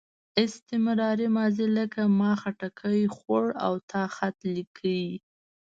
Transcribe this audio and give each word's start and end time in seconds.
استمراري 0.43 1.27
ماضي 1.37 1.65
لکه 1.77 2.01
ما 2.19 2.31
خټکی 2.41 3.01
خوړ 3.15 3.45
او 3.65 3.73
تا 3.89 4.03
خط 4.15 4.37
لیکه. 4.53 4.97